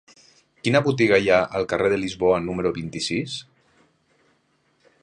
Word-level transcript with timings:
Quina 0.67 0.79
botiga 0.87 1.19
hi 1.25 1.29
ha 1.35 1.41
al 1.59 1.67
carrer 1.75 1.91
de 1.95 2.01
Lisboa 2.05 2.41
número 2.47 2.73
vint-i-sis? 2.79 3.39